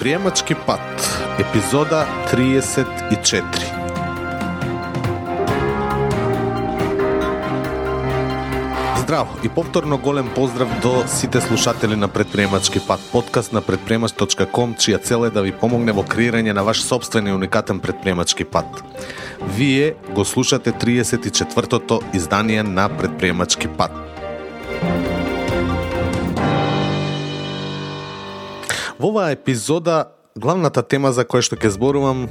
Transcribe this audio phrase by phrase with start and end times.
[0.00, 3.42] Предприемачки пат, епизода 34.
[8.98, 15.02] Здраво и повторно голем поздрав до сите слушатели на Предприемачки пат, подкаст на предприемач.com, чија
[15.02, 18.84] цел е да ви помогне во креирање на ваш собствен и уникатен предприемачки пат.
[19.56, 24.09] Вие го слушате 34-тото издание на Предприемачки пат.
[29.00, 32.26] Во оваа епизода главната тема за која што ќе зборувам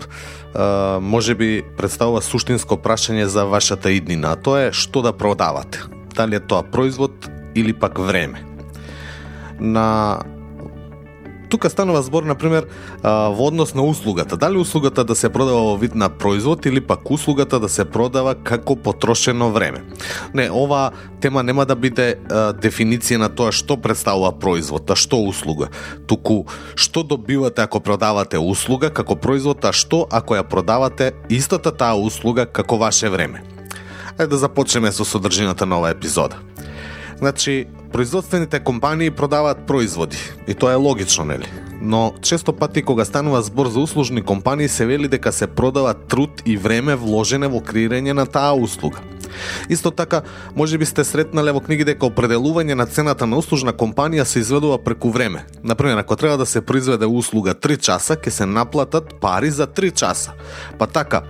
[1.01, 5.81] може би представува суштинско прашање за вашата иднина, а тоа е што да продавате.
[6.13, 7.25] Дали е тоа производ
[7.57, 8.45] или пак време.
[9.59, 10.21] На
[11.49, 12.67] тука станува збор, на пример,
[13.03, 14.37] во однос на услугата.
[14.37, 18.35] Дали услугата да се продава во вид на производ или пак услугата да се продава
[18.35, 19.83] како потрошено време.
[20.33, 22.15] Не, ова тема нема да биде
[22.61, 25.69] дефиниција на тоа што представува производ, а што услуга.
[26.07, 31.97] Туку, што добивате ако продавате услуга како производ, а што ако ја продавате истата таа
[31.97, 33.43] услуга како ваше време.
[34.19, 36.37] Ајде да започнеме со содржината на оваа епизода.
[37.19, 40.17] Значи, производствените компании продаваат производи.
[40.47, 41.47] И тоа е логично, нели?
[41.81, 46.41] Но често пати кога станува збор за услужни компании се вели дека се продава труд
[46.45, 48.99] и време вложене во креирање на таа услуга.
[49.69, 50.21] Исто така,
[50.55, 54.77] може би сте сретнале во книги дека определување на цената на услужна компанија се изведува
[54.83, 55.45] преку време.
[55.63, 59.93] Например, ако треба да се произведе услуга 3 часа, ќе се наплатат пари за 3
[59.93, 60.33] часа.
[60.77, 61.21] Па така,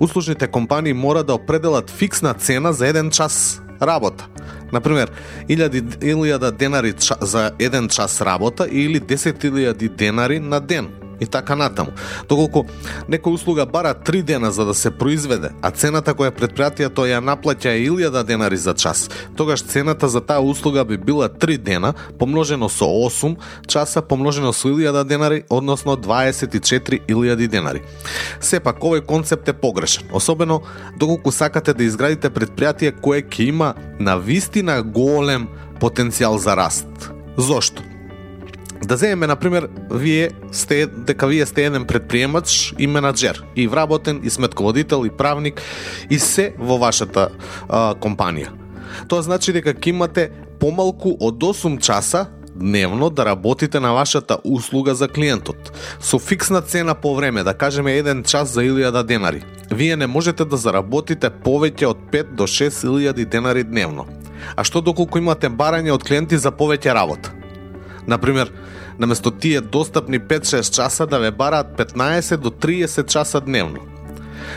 [0.00, 4.26] услужните компании мора да определат фиксна цена за 1 час работа.
[4.72, 5.10] Например,
[5.48, 10.88] 1000, денари за еден час работа или 10.000 денари на ден
[11.20, 11.90] и така натаму.
[12.28, 12.66] Доколку
[13.08, 17.74] некоја услуга бара 3 дена за да се произведе, а цената која предпријатието ја наплаќа
[17.74, 22.68] е 1000 денари за час, тогаш цената за таа услуга би била 3 дена помножено
[22.68, 27.82] со 8 часа помножено со 1000 денари, односно 24.000 денари.
[28.40, 30.62] Сепак овој концепт е погрешен, особено
[30.98, 35.48] доколку сакате да изградите предпријатие кое ќе има на вистина голем
[35.80, 37.10] потенцијал за раст.
[37.36, 37.97] Зошто?
[38.84, 44.30] Да земеме, например, вие сте, дека вие сте еден предприемач и менаджер, и вработен, и
[44.30, 45.62] сметководител, и правник,
[46.10, 47.28] и се во вашата
[47.68, 48.54] а, компанија.
[49.08, 50.30] Тоа значи дека ќе имате
[50.60, 52.26] помалку од 8 часа
[52.58, 55.72] дневно да работите на вашата услуга за клиентот.
[56.00, 59.42] Со фиксна цена по време, да кажеме еден час за 1000 денари.
[59.70, 64.06] Вие не можете да заработите повеќе од 5 до 6000 денари дневно.
[64.56, 67.30] А што доколку имате барање од клиенти за повеќе работа?
[68.06, 68.50] Например,
[68.98, 73.78] наместо тие достапни 5-6 часа да ве бараат 15 до 30 часа дневно.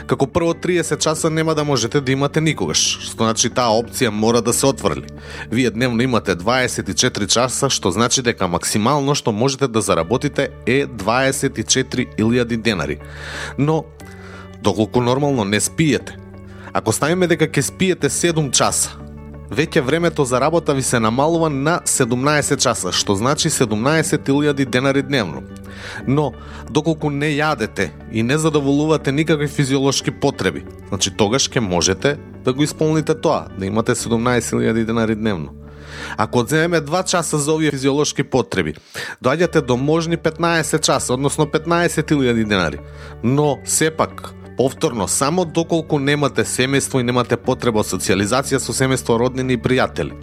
[0.08, 4.42] Како прво 30 часа нема да можете да имате никогаш, што значи таа опција мора
[4.42, 5.06] да се отврли.
[5.52, 12.58] Вие дневно имате 24 часа, што значи дека максимално што можете да заработите е 24.000
[12.58, 13.00] денари.
[13.58, 13.86] Но,
[14.64, 16.18] доколку нормално не спиете,
[16.74, 18.98] ако ставиме дека ќе спиете 7 часа,
[19.52, 25.44] веќе времето за работа ви се намалува на 17 часа, што значи 17.000 денари дневно.
[26.08, 26.32] Но,
[26.70, 32.64] доколку не јадете и не задоволувате никакви физиолошки потреби, значи тогаш ќе можете да го
[32.64, 35.54] исполните тоа, да имате 17.000 денари дневно.
[36.18, 38.76] Ако одземеме 2 часа за овие физиолошки потреби,
[39.24, 42.80] доаѓате до можни 15 часа, односно 15.000 денари.
[43.24, 49.56] Но, сепак, Повторно, само доколку немате семејство и немате потреба од социализација со семејство, роднини
[49.58, 50.14] и пријатели.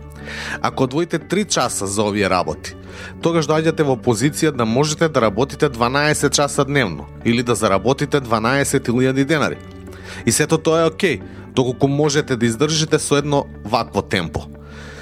[0.63, 2.77] Ако одвоите 3 часа за овие работи,
[3.21, 9.25] тогаш доаѓате во позиција да можете да работите 12 часа дневно или да заработите 12.000
[9.25, 9.59] денари.
[10.27, 11.21] И сето тоа е окей,
[11.51, 14.47] доколку можете да издржите со едно вакво темпо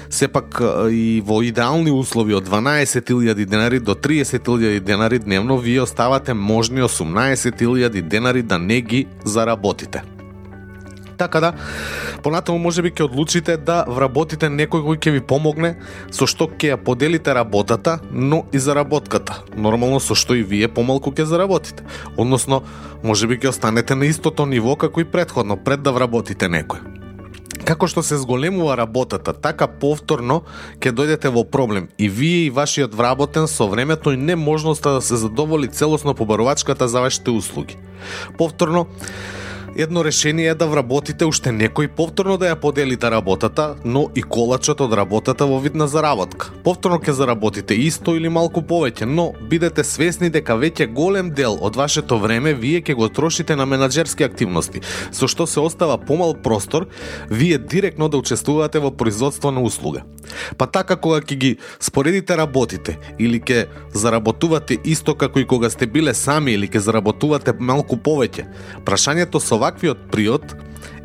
[0.09, 6.81] сепак и во идеални услови од 12.000 денари до 30.000 денари дневно, вие оставате можни
[6.81, 10.03] 18.000 денари да не ги заработите.
[11.17, 11.53] Така да,
[12.23, 15.73] понатаму може би ќе одлучите да вработите некој кој ќе ви помогне
[16.13, 19.41] со што ќе ја поделите работата, но и заработката.
[19.57, 21.83] Нормално со што и вие помалку ќе заработите.
[22.17, 22.61] Односно,
[23.03, 26.96] може би ќе останете на истото ниво како и предходно, пред да вработите некој
[27.67, 30.39] како што се зголемува работата, така повторно
[30.79, 35.19] ќе дојдете во проблем и вие и вашиот вработен со времето и неможноста да се
[35.19, 37.75] задоволи целосно побарувачката за вашите услуги.
[38.37, 38.87] Повторно,
[39.79, 44.79] Едно решение е да вработите уште некој повторно да ја поделите работата, но и колачот
[44.81, 46.49] од работата во вид на заработка.
[46.65, 51.77] Повторно ќе заработите исто или малку повеќе, но бидете свесни дека веќе голем дел од
[51.77, 54.81] вашето време вие ќе го трошите на менаџерски активности,
[55.11, 56.87] со што се остава помал простор
[57.29, 60.01] вие директно да учествувате во производство на услуга.
[60.57, 65.85] Па така кога ќе ги споредите работите или ќе заработувате исто како и кога сте
[65.85, 68.49] биле сами или ќе заработувате малку повеќе,
[68.81, 70.55] прашањето со ваквиот приод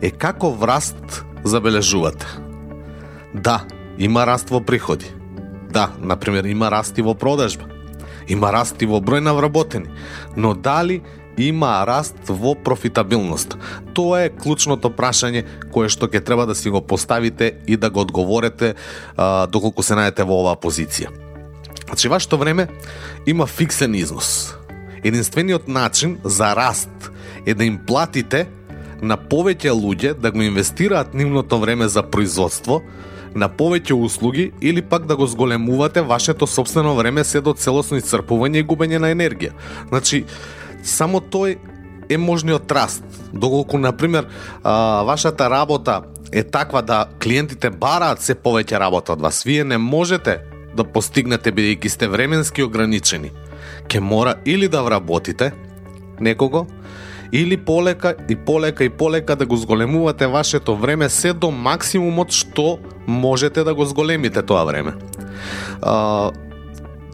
[0.02, 2.26] е како враст забележувате.
[3.34, 3.64] Да,
[3.98, 5.10] има раст во приходи.
[5.72, 7.66] Да, например, има раст и во продажба.
[8.28, 9.90] Има раст и во број на вработени.
[10.36, 11.00] Но дали
[11.38, 13.56] има раст во профитабилност?
[13.96, 15.42] Тоа е клучното прашање
[15.72, 18.74] кое што ќе треба да си го поставите и да го одговорите
[19.16, 21.10] а, доколку се најдете во оваа позиција.
[21.88, 22.68] Значи, вашето време
[23.26, 24.54] има фиксен износ.
[25.02, 27.11] Единствениот начин за раст
[27.46, 28.46] е да им платите
[29.02, 32.82] на повеќе луѓе да го инвестираат нивното време за производство,
[33.34, 38.60] на повеќе услуги или пак да го зголемувате вашето собствено време се до целосно исцрпување
[38.60, 39.52] и губење на енергија.
[39.88, 40.24] Значи,
[40.84, 41.56] само тој
[42.08, 43.04] е можниот раст.
[43.32, 44.26] Доколку, например,
[45.08, 46.02] вашата работа
[46.32, 50.40] е таква да клиентите бараат се повеќе работа од вас, вие не можете
[50.76, 53.32] да постигнете бидејќи сте временски ограничени.
[53.88, 55.52] Ке мора или да вработите
[56.20, 56.66] некого,
[57.32, 62.78] или полека и полека и полека да го зголемувате вашето време се до максимумот што
[63.06, 64.92] можете да го зголемите тоа време.
[65.82, 66.30] А,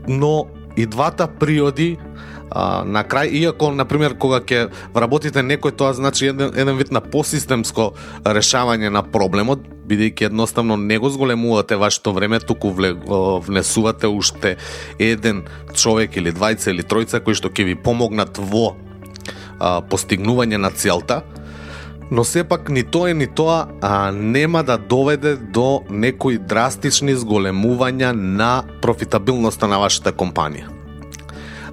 [0.08, 1.96] но и двата приоди
[2.50, 7.00] а, на крај, иако, например, кога ќе вработите некој, тоа значи еден, еден вид на
[7.00, 7.92] посистемско
[8.24, 14.56] решавање на проблемот, бидејќи едноставно не го зголемувате вашето време, туку внесувате уште
[14.98, 15.44] еден
[15.74, 18.74] човек или двајца или тројца кои што ќе ви помогнат во
[19.58, 21.22] а, постигнување на целта,
[22.10, 28.64] но сепак ни тоа ни тоа а, нема да доведе до некои драстични зголемувања на
[28.82, 30.78] профитабилноста на вашата компанија.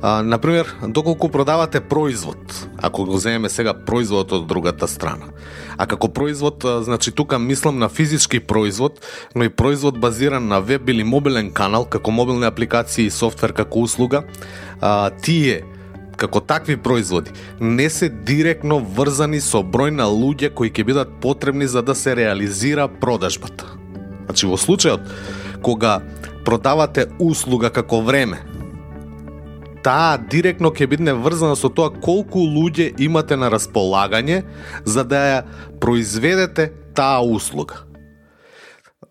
[0.02, 5.32] А, например, доколку продавате производ, ако го земеме сега производот од другата страна.
[5.78, 9.00] А како производ, значи тука мислам на физички производ,
[9.36, 13.80] но и производ базиран на веб или мобилен канал, како мобилни апликации и софтвер како
[13.80, 14.24] услуга,
[14.82, 15.64] а, тие
[16.18, 21.68] како такви производи не се директно врзани со број на луѓе кои ќе бидат потребни
[21.68, 23.66] за да се реализира продажбата.
[24.26, 25.06] Значи во случајот
[25.62, 26.02] кога
[26.46, 28.38] продавате услуга како време,
[29.86, 34.42] таа директно ќе биде врзана со тоа колку луѓе имате на располагање
[34.86, 35.42] за да ја
[35.82, 37.84] произведете таа услуга.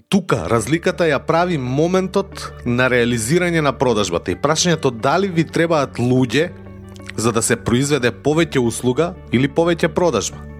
[0.08, 6.50] Тука разликата ја прави моментот на реализирање на продажбата и прашањето дали ви требаат луѓе
[7.16, 10.54] за да се произведе повеќе услуга или повеќе продажба.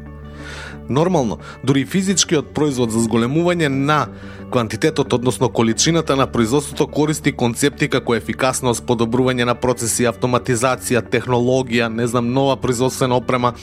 [0.88, 4.06] Нормално, дури физичкиот производ за зголемување на
[4.52, 12.06] квантитетот, односно количината на производството користи концепти како ефикасност, подобрување на процеси, автоматизација, технологија, не
[12.06, 13.54] знам, нова производствена опрема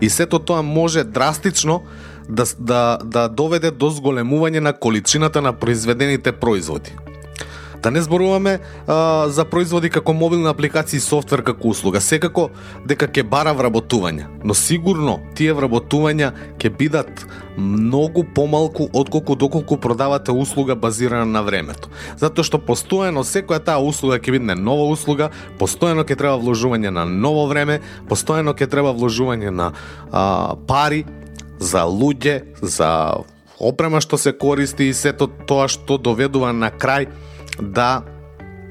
[0.00, 1.82] и сето тоа може драстично
[2.28, 6.94] да, да, да доведе до зголемување на количината на произведените производи.
[7.82, 12.00] Да не зборуваме а, за производи како мобилна апликација и софтвер како услуга.
[12.00, 12.48] Секако
[12.86, 17.24] дека ќе бара вработување, но сигурно тие вработувања ќе бидат
[17.56, 21.90] многу помалку отколку доколку продавате услуга базирана на времето.
[22.18, 27.06] Затоа што постојано секоја таа услуга ќе биде нова услуга, постојано ќе треба вложување на
[27.06, 27.80] ново време,
[28.10, 29.72] постојано ќе треба вложување на
[30.10, 31.04] а, пари
[31.58, 33.22] за луѓе, за
[33.58, 37.08] опрема што се користи и сето тоа што доведува на крај
[37.62, 38.02] да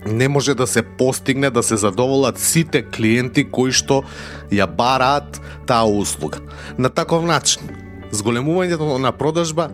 [0.05, 4.03] не може да се постигне да се задоволат сите клиенти кои што
[4.51, 6.39] ја бараат таа услуга.
[6.77, 7.67] На таков начин,
[8.11, 9.69] зголемувањето на продажба,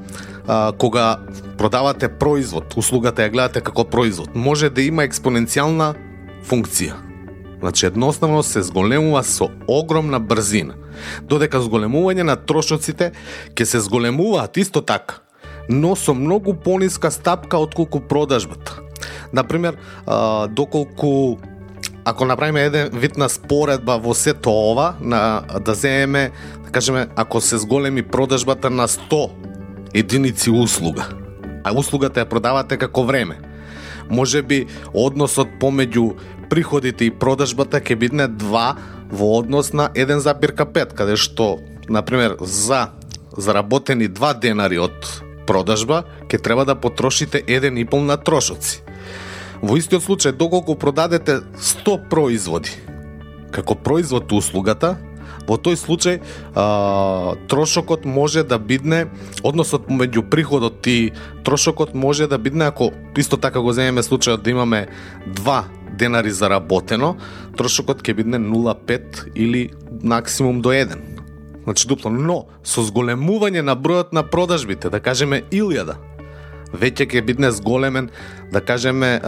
[0.48, 1.20] а, кога
[1.58, 5.93] продавате производ, услугата ја гледате како производ, може да има експоненцијална
[6.50, 6.98] функција.
[7.60, 10.75] Значи, едноставно се зголемува со огромна брзина.
[11.24, 13.12] Додека зголемување на трошоците
[13.55, 15.22] ќе се зголемуваат исто така,
[15.70, 18.82] но со многу пониска стапка отколку продажбата.
[19.33, 19.77] Например,
[20.50, 21.38] доколку
[22.05, 26.31] ако направиме еден вид на споредба во сето ова, на, да земеме,
[26.65, 29.31] да кажеме, ако се зголеми продажбата на 100
[29.93, 31.07] единици услуга,
[31.63, 33.39] а услугата ја продавате како време,
[34.10, 36.17] може би односот помеѓу
[36.50, 38.65] приходите и продажбата ќе бидне 2
[39.12, 42.89] во однос на 1,5, каде што, например, за
[43.38, 48.83] заработени 2 денари од продажба, ќе треба да потрошите 1,5 на трошоци.
[49.63, 52.75] Во истиот случај, доколку продадете 100 производи,
[53.55, 54.98] како производ услугата,
[55.48, 56.20] Во тој случај
[56.55, 59.08] а, трошокот може да бидне
[59.43, 61.12] односот меѓу приходот и
[61.43, 64.88] трошокот може да бидне ако исто така го земеме случајот да имаме
[65.27, 65.65] два
[66.00, 67.17] денари заработено,
[67.58, 69.72] трошокот ќе бидне 0,5 или
[70.03, 70.96] максимум до 1.
[71.63, 76.00] Значи дупло, но со зголемување на бројот на продажбите, да кажеме илјада,
[76.74, 78.10] веќе ќе бидне зголемен,
[78.51, 79.20] да кажеме,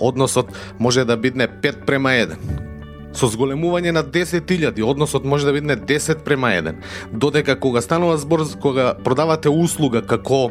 [0.00, 2.70] односот може да бидне 5 према 1
[3.12, 6.74] со зголемување на 10.000, односот може да бидне 10 према 1.
[7.12, 10.50] Додека кога станува збор кога продавате услуга како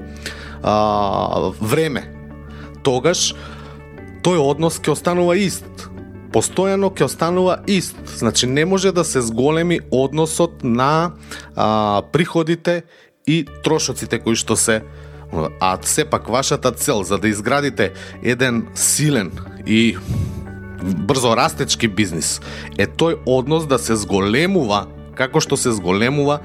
[0.62, 2.05] а, време,
[2.84, 3.34] тогаш
[4.22, 5.65] тој однос ќе останува ист.
[6.31, 7.98] Постојано ќе останува ист.
[8.17, 11.12] Значи не може да се зголеми односот на
[11.55, 12.84] а, приходите
[13.27, 14.81] и трошоците кои што се
[15.59, 17.91] а сепак вашата цел за да изградите
[18.23, 19.31] еден силен
[19.67, 19.97] и
[20.83, 22.41] брзо растечки бизнис
[22.77, 26.39] е тој однос да се зголемува како што се зголемува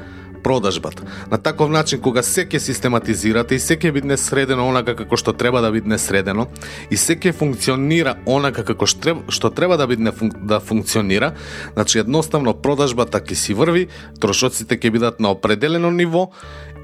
[0.46, 1.02] продажбата.
[1.30, 5.32] На таков начин кога се ќе систематизирате и се ќе бидне средено онака како што
[5.34, 6.46] треба да бидне средено
[6.90, 11.32] и се ќе функционира онака како што треба, да бидне да функционира,
[11.74, 13.88] значи едноставно продажбата така ќе си врви,
[14.20, 16.30] трошоците ќе бидат на определено ниво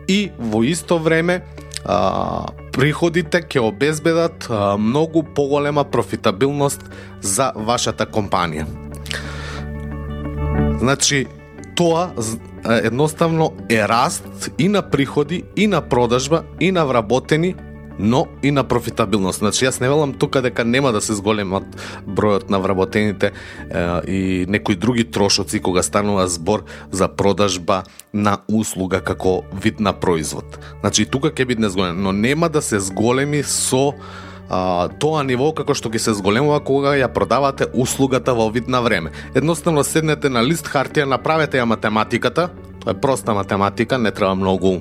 [0.08, 1.44] и во исто време
[1.84, 6.80] а, приходите ќе обезбедат а, многу поголема профитабилност
[7.20, 8.66] за вашата компанија.
[10.78, 11.26] Значи,
[11.74, 12.10] тоа
[12.66, 17.54] едноставно е раст и на приходи, и на продажба, и на вработени
[17.98, 19.38] но и на профитабилност.
[19.38, 21.64] Значи, јас не велам тука дека нема да се зголемат
[22.06, 23.32] бројот на вработените е,
[24.10, 27.82] и некои други трошоци кога станува збор за продажба
[28.14, 30.58] на услуга како вид на производ.
[30.80, 33.94] Значи, тука ќе биде зголем, но нема да се зголеми со
[34.52, 38.82] а, тоа ниво како што ќе се зголемува кога ја продавате услугата во вид на
[38.84, 39.12] време.
[39.34, 42.50] Едноставно седнете на лист хартија, направете ја математиката,
[42.82, 44.80] тоа е проста математика, не треба многу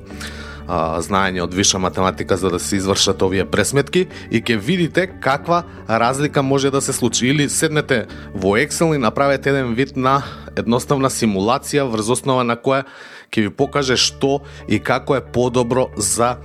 [0.72, 5.62] а, знаење од виша математика за да се извршат овие пресметки и ќе видите каква
[5.88, 7.28] разлика може да се случи.
[7.28, 10.22] Или седнете во Excel и направете еден вид на
[10.56, 12.86] едноставна симулација врз основа на која
[13.28, 16.36] ќе ви покаже што и како е подобро за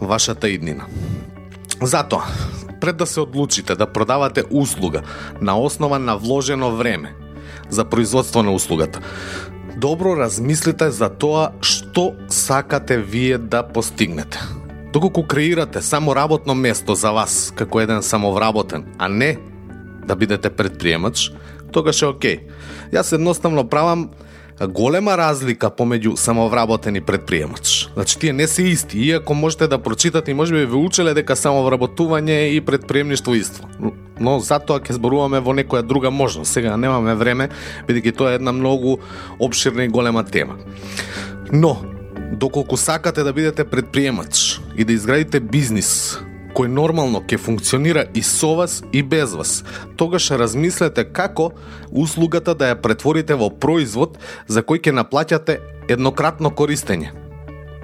[0.00, 0.86] вашата иднина.
[1.82, 2.22] Затоа,
[2.80, 5.02] пред да се одлучите да продавате услуга
[5.40, 7.14] на основа на вложено време
[7.70, 9.00] за производство на услугата,
[9.76, 14.40] добро размислите за тоа што Што сакате вие да постигнете.
[14.92, 19.36] Доколку креирате само работно место за вас како еден самовработен, а не
[20.08, 21.28] да бидете предприемач,
[21.72, 22.38] тогаш е окей.
[22.96, 24.08] Јас едноставно правам
[24.72, 27.90] голема разлика помеѓу самовработен и предприемач.
[27.92, 32.56] Значи тие не се исти, иако можете да прочитате и можеби ви учеле дека самовработување
[32.56, 33.68] и предприемништво исто,
[34.20, 36.52] Но затоа ќе зборуваме во некоја друга можност.
[36.52, 37.50] Сега немаме време,
[37.88, 39.00] бидејќи тоа е една многу
[39.40, 40.56] обширна и голема тема.
[41.52, 41.76] Но,
[42.32, 46.18] доколку сакате да бидете предприемач и да изградите бизнис
[46.52, 49.64] кој нормално ќе функционира и со вас и без вас.
[49.96, 51.50] Тогаш размислете како
[51.90, 54.18] услугата да ја претворите во производ
[54.48, 57.21] за кој ќе наплаќате еднократно користење.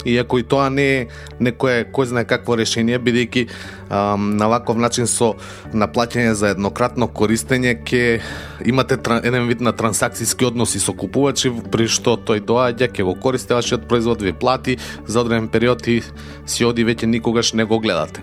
[0.05, 1.07] Иако и тоа не е
[1.41, 3.49] некое кој знае какво решение, бидејќи
[3.91, 5.35] на ваков начин со
[5.73, 8.21] наплаќање за еднократно користење ќе
[8.67, 13.55] имате еден вид на трансакцијски односи со купувачи при што тој доаѓа, ќе го користи
[13.55, 16.03] вашиот производ, ви плати за одреден период и
[16.47, 18.23] си оди веќе никогаш не го гледате.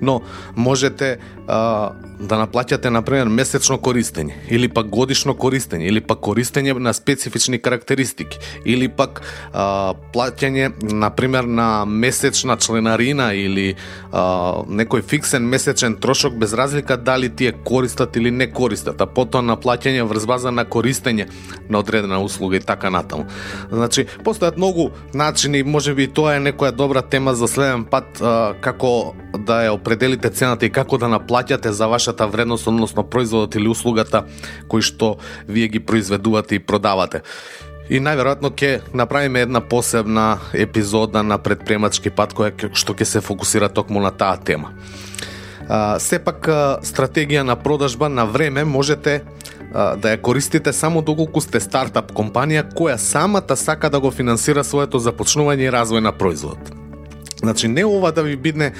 [0.00, 0.22] Но
[0.56, 1.18] можете
[1.48, 7.58] а, да наплаќате например месечно користење или пак годишно користење или пак користење на специфични
[7.58, 9.22] карактеристики или пак
[9.52, 13.74] а, плаќање например на месечна членарина или
[14.12, 19.42] а, некој фиксен месечен трошок без разлика дали тие користат или не користат, а потоа
[19.42, 21.28] на плаќање врз база на користење
[21.68, 23.26] на одредена услуга и така натаму.
[23.70, 29.14] Значи, постојат многу начини, можеби тоа е некоја добра тема за следен пат а, како
[29.38, 34.24] да ја определите цената и како да плаќате за вашата вредност, односно производот или услугата
[34.70, 35.16] кој што
[35.48, 37.22] вие ги произведувате и продавате.
[37.90, 43.68] И најверојатно ќе направиме една посебна епизода на предприемачки пат која што ќе се фокусира
[43.68, 44.70] токму на таа тема.
[45.68, 46.46] А, сепак
[46.84, 49.22] стратегија на продажба на време можете
[49.74, 54.64] а, да ја користите само доколку сте стартап компанија која самата сака да го финансира
[54.64, 56.83] своето започнување и развој на производ.
[57.44, 58.72] Значи не ова да ви бидне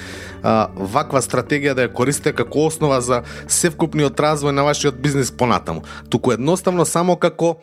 [0.42, 5.84] а, ваква стратегија да ја користите како основа за севкупниот развој на вашиот бизнис понатаму,
[6.10, 7.56] туку едноставно само како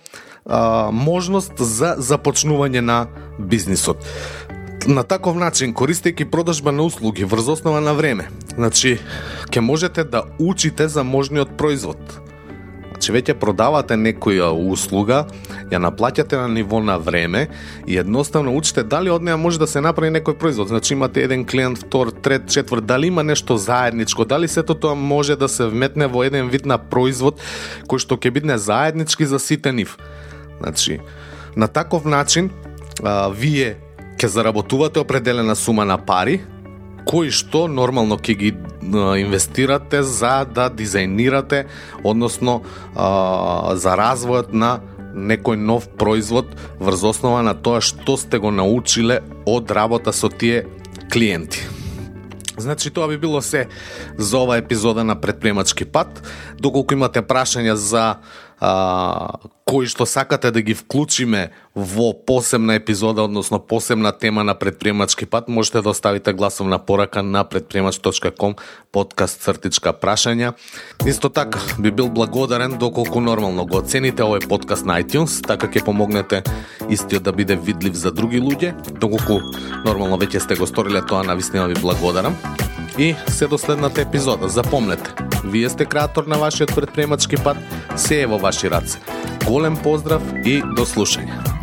[0.45, 3.05] а, можност за започнување на
[3.39, 4.05] бизнисот
[4.87, 8.97] на таков начин, користејќи продажба на услуги врз основа на време, значи,
[9.51, 11.97] ќе можете да учите за можниот производ.
[13.01, 15.23] Значи веќе продавате некоја услуга,
[15.71, 17.47] ја наплаќате на ниво на време
[17.89, 20.69] и едноставно учите дали од неа може да се направи некој производ.
[20.69, 25.33] Значи имате еден клиент, втор, трет, четврт, дали има нешто заедничко, дали сето тоа може
[25.35, 27.41] да се вметне во еден вид на производ
[27.89, 29.97] кој што ќе бидне заеднички за сите нив.
[30.61, 30.99] Значи,
[31.57, 32.53] на таков начин
[33.01, 33.81] а, вие
[34.13, 36.37] ќе заработувате определена сума на пари,
[37.05, 38.53] кои што нормално ќе ги
[39.21, 41.65] инвестирате за да дизајнирате,
[42.03, 42.61] односно
[42.95, 44.79] а, за развојот на
[45.15, 46.47] некој нов производ
[46.79, 50.65] врз основа на тоа што сте го научиле од работа со тие
[51.11, 51.67] клиенти.
[52.57, 53.67] Значи тоа би било се
[54.17, 56.21] за ова епизода на предприемачки пат.
[56.59, 58.21] Доколку имате прашања за
[58.61, 59.33] а,
[59.65, 65.47] кои што сакате да ги вклучиме во посебна епизода, односно посебна тема на предприемачки пат,
[65.49, 68.55] можете да оставите гласовна порака на предприемач.ком
[68.91, 70.53] подкаст цртичка прашања.
[71.05, 75.85] Исто така, би бил благодарен доколку нормално го оцените овој подкаст на iTunes, така ќе
[75.85, 76.43] помогнете
[76.89, 78.75] истиот да биде видлив за други луѓе.
[78.99, 79.41] Доколку
[79.85, 82.37] нормално веќе сте го сториле тоа, навистина ви благодарам.
[83.01, 84.49] И се до следната епизода.
[84.49, 85.13] Запомнете,
[85.45, 87.57] вие сте креатор на вашиот предприемачки пат,
[87.95, 88.99] се е во ваши раце.
[89.45, 91.60] Голем поздрав и до слушање.